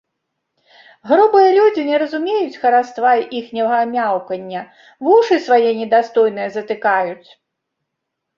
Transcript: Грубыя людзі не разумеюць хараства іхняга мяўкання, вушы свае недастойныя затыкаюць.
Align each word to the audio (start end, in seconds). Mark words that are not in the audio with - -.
Грубыя 1.09 1.49
людзі 1.57 1.81
не 1.89 1.97
разумеюць 2.03 2.59
хараства 2.63 3.11
іхняга 3.41 3.77
мяўкання, 3.93 4.65
вушы 5.09 5.35
свае 5.45 5.69
недастойныя 5.83 6.49
затыкаюць. 6.59 7.29